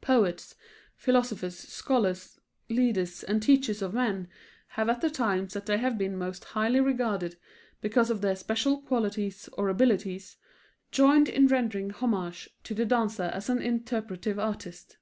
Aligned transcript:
Poets, 0.00 0.56
philosophers, 0.96 1.56
scholars, 1.56 2.40
leaders 2.68 3.22
and 3.22 3.40
teachers 3.40 3.80
of 3.80 3.94
men, 3.94 4.26
have 4.70 4.88
at 4.88 5.00
the 5.00 5.08
times 5.08 5.54
that 5.54 5.66
they 5.66 5.78
have 5.78 5.96
been 5.96 6.16
most 6.18 6.42
highly 6.46 6.80
regarded 6.80 7.36
because 7.80 8.10
of 8.10 8.20
their 8.20 8.34
special 8.34 8.82
qualities 8.82 9.48
or 9.52 9.68
abilities, 9.68 10.36
joined 10.90 11.28
in 11.28 11.46
rendering 11.46 11.90
homage 11.90 12.50
to 12.64 12.74
the 12.74 12.84
dancer 12.84 13.30
as 13.32 13.48
an 13.48 13.62
interpretative 13.62 14.36
artist. 14.36 14.96